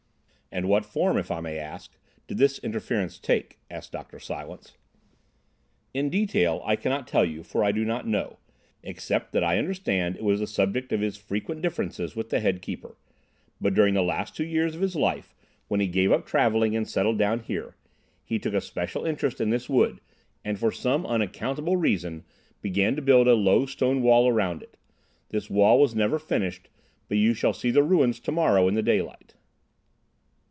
[0.53, 1.97] "And what form, if I may ask,
[2.27, 4.19] did this interference take?" asked Dr.
[4.19, 4.75] Silence.
[5.93, 10.25] "In detail, I cannot tell you, for I do not know—except that I understand it
[10.25, 12.97] was the subject of his frequent differences with the head keeper;
[13.61, 15.33] but during the last two years of his life,
[15.69, 17.77] when he gave up travelling and settled down here,
[18.21, 20.01] he took a special interest in this wood,
[20.43, 22.25] and for some unaccountable reason
[22.61, 24.75] began to build a low stone wall around it.
[25.29, 26.67] This wall was never finished,
[27.07, 29.35] but you shall see the ruins tomorrow in the daylight."